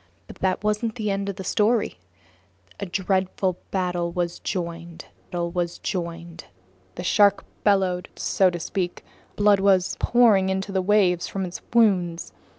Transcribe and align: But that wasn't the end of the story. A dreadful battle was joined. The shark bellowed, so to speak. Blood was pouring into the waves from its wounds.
But 0.25 0.37
that 0.37 0.63
wasn't 0.63 0.95
the 0.95 1.11
end 1.11 1.29
of 1.29 1.35
the 1.35 1.43
story. 1.43 1.99
A 2.79 2.87
dreadful 2.87 3.57
battle 3.69 4.11
was 4.11 4.39
joined. 4.39 5.05
The 5.31 6.43
shark 7.03 7.45
bellowed, 7.63 8.09
so 8.15 8.49
to 8.49 8.59
speak. 8.59 9.05
Blood 9.35 9.59
was 9.59 9.95
pouring 9.99 10.49
into 10.49 10.71
the 10.71 10.81
waves 10.81 11.27
from 11.27 11.45
its 11.45 11.61
wounds. 11.71 12.33